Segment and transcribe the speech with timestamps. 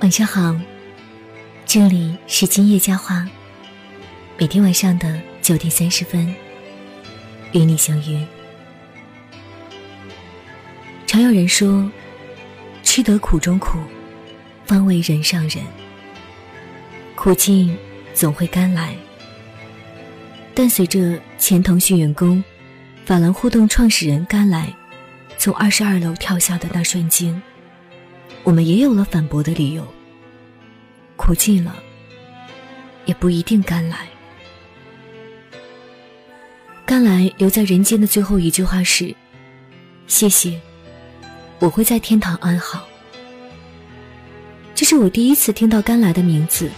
[0.00, 0.58] 晚上好，
[1.66, 3.28] 这里是今夜佳话，
[4.38, 6.34] 每天晚上的九点三十分
[7.52, 8.26] 与你相约。
[11.06, 11.86] 常有人说，
[12.82, 13.78] 吃得苦中苦，
[14.64, 15.62] 方为人上人。
[17.14, 17.76] 苦尽
[18.14, 18.94] 总会甘来，
[20.54, 22.42] 但随着前腾讯员工、
[23.04, 24.74] 法兰互动创始人甘来
[25.36, 27.40] 从二十二楼跳下的那瞬间。
[28.44, 29.86] 我们也有了反驳的理由。
[31.16, 31.76] 苦尽了，
[33.04, 34.08] 也不一定甘来。
[36.86, 39.14] 甘来留在人间的最后一句话是
[40.08, 40.60] ：“谢谢，
[41.58, 42.88] 我会在天堂安好。”
[44.74, 46.70] 这是我第一次听到甘来的名字，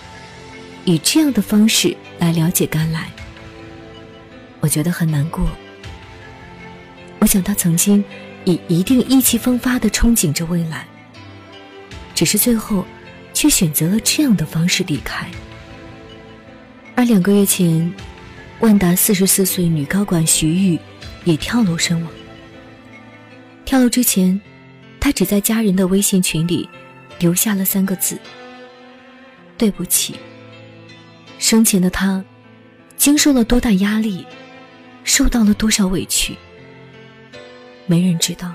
[0.85, 3.11] 以这样的方式来了解甘来，
[4.61, 5.49] 我觉得很难过。
[7.21, 8.05] 我想他曾经
[8.45, 10.87] 以一定意气风发的憧憬着未来。
[12.15, 12.85] 只是最后，
[13.33, 15.31] 却选择了这样的方式离开。
[16.95, 17.93] 而两个月前，
[18.61, 20.79] 万达四十四岁女高管徐玉
[21.25, 22.11] 也跳楼身亡。
[23.65, 24.41] 跳楼之前，
[25.01, 26.69] 她只在家人的微信群里
[27.19, 28.19] 留下了三个字
[29.57, 30.15] ：“对不起。”
[31.41, 32.23] 生前的她，
[32.97, 34.25] 经受了多大压力，
[35.03, 36.37] 受到了多少委屈，
[37.87, 38.53] 没人知道。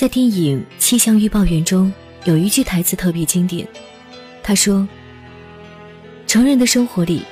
[0.00, 1.92] 在电影《气象预报员》中，
[2.24, 3.68] 有一句台词特别经典。
[4.42, 4.88] 他说
[6.26, 7.22] ：“成人的生活里，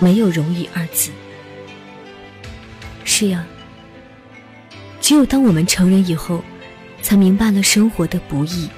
[0.00, 1.12] 没有容易二字。”
[3.06, 3.46] 是呀，
[5.00, 6.42] 只有当我们成人以后，
[7.02, 8.68] 才明白了生活的不易。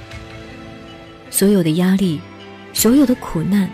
[1.30, 2.20] 所有的压力，
[2.74, 3.70] 所有的苦难，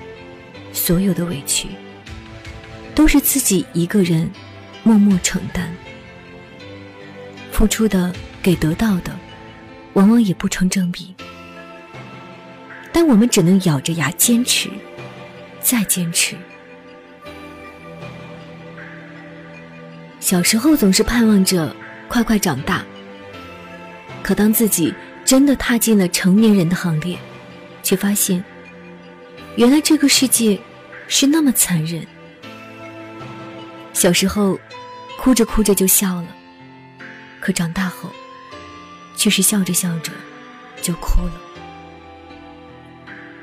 [0.72, 1.66] 所有的委屈，
[2.94, 4.30] 都是自己一个人
[4.84, 5.66] 默默承担，
[7.50, 9.12] 付出的给得到的。
[9.94, 11.14] 往往也不成正比，
[12.92, 14.68] 但我们只能咬着牙坚持，
[15.60, 16.36] 再坚持。
[20.20, 21.74] 小时候总是盼望着
[22.08, 22.84] 快快长大，
[24.22, 24.92] 可当自己
[25.24, 27.18] 真的踏进了成年人的行列，
[27.82, 28.42] 却发现，
[29.56, 30.58] 原来这个世界
[31.08, 32.04] 是那么残忍。
[33.92, 34.58] 小时候，
[35.18, 36.26] 哭着哭着就笑了，
[37.40, 38.10] 可长大后。
[39.24, 40.12] 却是笑着笑着，
[40.82, 41.32] 就哭了。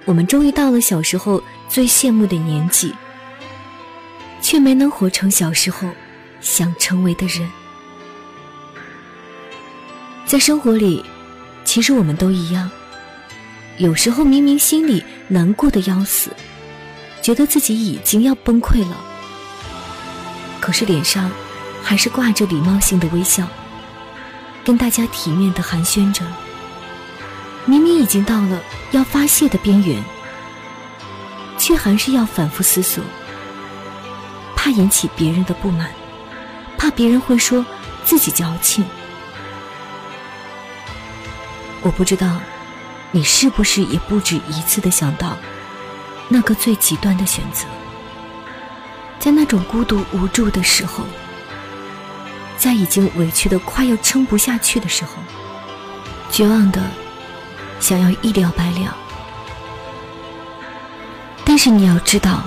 [0.05, 2.93] 我们终于到了小时候最羡慕的年纪，
[4.43, 5.89] 却没能活成小时候
[6.39, 7.49] 想成为的人。
[10.27, 11.03] 在生活里，
[11.65, 12.69] 其实我们都一样。
[13.79, 16.29] 有时候明明心里难过的要死，
[17.23, 18.95] 觉得自己已经要崩溃了，
[20.59, 21.31] 可是脸上
[21.81, 23.47] 还是挂着礼貌性的微笑。
[24.63, 26.23] 跟大家体面的寒暄着，
[27.65, 28.61] 明明已经到了
[28.91, 30.03] 要发泄的边缘，
[31.57, 33.03] 却还是要反复思索，
[34.55, 35.89] 怕引起别人的不满，
[36.77, 37.65] 怕别人会说
[38.03, 38.85] 自己矫情。
[41.81, 42.39] 我不知道，
[43.09, 45.35] 你是不是也不止一次的想到，
[46.27, 47.65] 那个最极端的选择，
[49.19, 51.03] 在那种孤独无助的时候。
[52.61, 55.13] 在已经委屈的快要撑不下去的时候，
[56.29, 56.79] 绝望的
[57.79, 58.95] 想要一了百了。
[61.43, 62.43] 但是你要知道，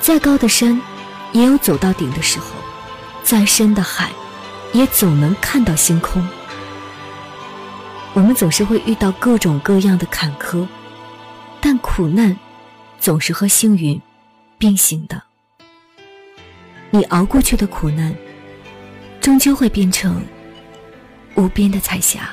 [0.00, 0.80] 再高的山
[1.32, 2.46] 也有走到顶的时候，
[3.24, 4.12] 再深的海
[4.72, 6.24] 也总能看到星空。
[8.12, 10.64] 我们总是会遇到各种各样的坎坷，
[11.60, 12.36] 但苦难
[13.00, 14.00] 总是和幸运
[14.58, 15.20] 并行的。
[16.90, 18.14] 你熬过去的苦难。
[19.20, 20.22] 终究会变成
[21.34, 22.30] 无边的彩霞，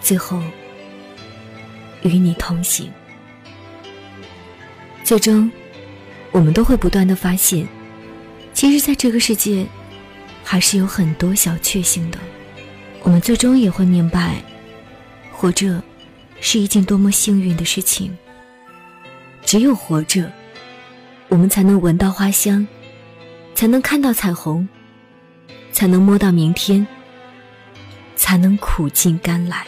[0.00, 0.42] 最后
[2.02, 2.90] 与你同行。
[5.04, 5.50] 最终，
[6.32, 7.66] 我们都会不断的发现，
[8.52, 9.66] 其实，在这个世界，
[10.44, 12.18] 还是有很多小确幸的。
[13.02, 14.42] 我们最终也会明白，
[15.32, 15.82] 活着
[16.40, 18.14] 是一件多么幸运的事情。
[19.44, 20.30] 只有活着，
[21.28, 22.66] 我们才能闻到花香，
[23.54, 24.68] 才能看到彩虹。
[25.78, 26.84] 才能摸到明天，
[28.16, 29.64] 才能苦尽甘来。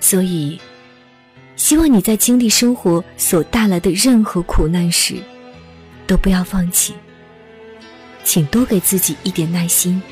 [0.00, 0.58] 所以，
[1.54, 5.16] 希望你在经历生活所带来的任何苦难时，
[6.06, 6.94] 都不要放弃。
[8.24, 10.02] 请多给自己一点耐心，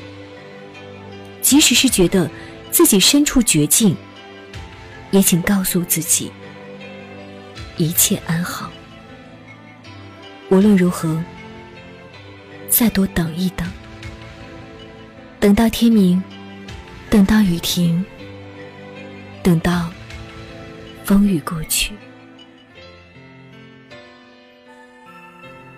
[1.41, 2.29] 即使是觉得
[2.69, 3.97] 自己身处绝境，
[5.09, 6.31] 也请告诉自己，
[7.75, 8.69] 一切安好。
[10.51, 11.19] 无论如何。
[12.77, 13.67] 再多等一等，
[15.39, 16.21] 等到天明，
[17.09, 18.05] 等到雨停，
[19.41, 19.89] 等到
[21.03, 21.95] 风雨过去。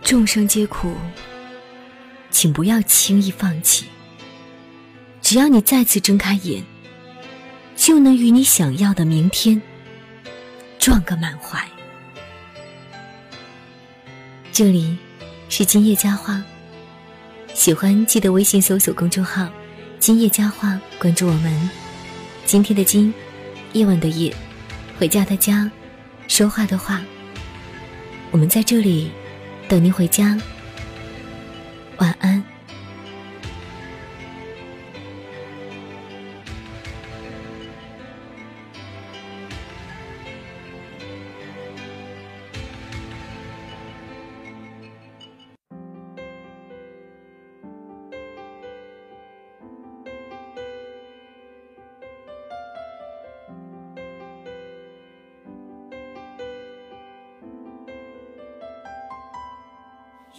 [0.02, 0.94] 众生皆苦，
[2.32, 3.86] 请不要轻易放弃。
[5.22, 6.62] 只要你再次睁开眼，
[7.78, 9.62] 就能与你想要的明天
[10.78, 11.66] 撞个满怀。
[14.52, 14.98] 这里
[15.48, 16.44] 是今夜佳话，
[17.60, 19.50] 喜欢记得微信搜索公众号
[20.00, 21.70] “今夜佳话”，关注我们。
[22.46, 23.14] 今天的今，
[23.74, 24.34] 夜晚的夜，
[24.98, 25.70] 回家的家，
[26.30, 27.02] 说话的话，
[28.32, 29.12] 我们在这里。
[29.68, 30.38] 等您回家，
[31.98, 32.42] 晚安。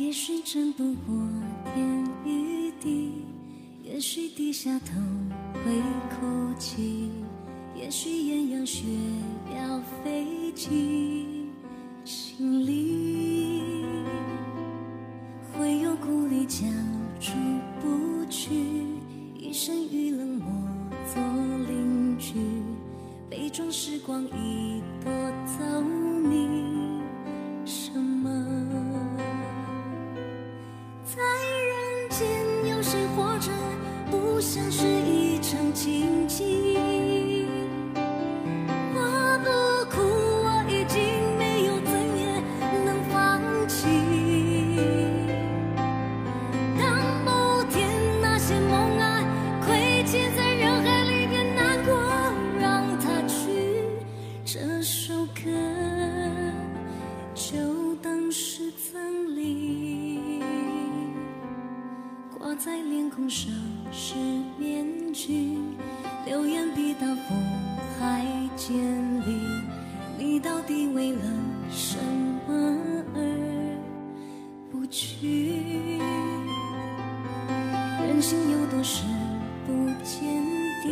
[0.00, 1.14] 也许争不过
[1.74, 3.12] 天与地，
[3.84, 4.98] 也许低下头
[5.62, 7.10] 会哭泣，
[7.76, 8.86] 也许艳阳雪
[9.54, 11.50] 要飞进
[12.02, 13.84] 心里，
[15.52, 16.66] 会有孤立将
[17.20, 17.32] 出
[17.82, 18.54] 不去，
[19.38, 20.50] 一生与冷漠
[21.12, 21.22] 做
[21.68, 22.36] 邻居，
[23.28, 25.12] 悲壮时光已夺
[25.44, 25.62] 走
[34.50, 34.99] 像是
[62.62, 63.50] 在脸孔上
[63.90, 64.16] 是
[64.58, 64.84] 面
[65.14, 65.56] 具，
[66.26, 67.42] 流言比大风
[67.98, 68.22] 还
[68.54, 68.76] 尖
[69.26, 69.34] 利。
[70.18, 71.22] 你到底为了
[71.70, 71.96] 什
[72.46, 72.76] 么
[73.14, 73.78] 而
[74.70, 75.98] 不去？
[78.06, 79.06] 人心有多深
[79.66, 80.22] 不见
[80.82, 80.90] 底，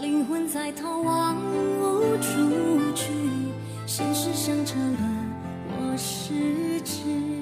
[0.00, 3.12] 灵魂在逃亡无处去。
[3.86, 4.98] 现实像车轮，
[5.76, 7.39] 我失职。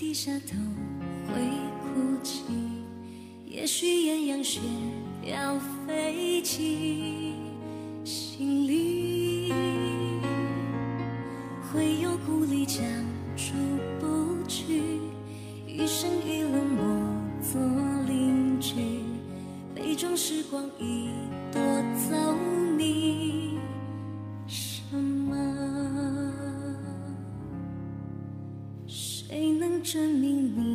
[0.00, 0.56] 低下头
[1.28, 1.34] 会
[1.82, 2.42] 哭泣，
[3.44, 4.58] 也许艳阳雪
[5.22, 7.34] 要飞起
[8.02, 9.52] 心里，
[11.70, 12.80] 会有鼓励加。
[13.36, 13.52] 出
[14.00, 14.80] 不去，
[15.66, 16.82] 一生一路默
[17.42, 17.60] 做
[18.06, 18.74] 邻居，
[19.74, 21.10] 杯中时光已
[21.52, 21.60] 夺
[22.08, 22.34] 走
[22.78, 23.19] 你。
[29.92, 30.69] 生命里